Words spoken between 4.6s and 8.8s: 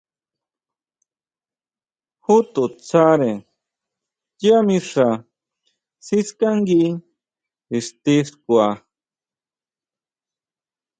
mixa siskángui ixti xkua.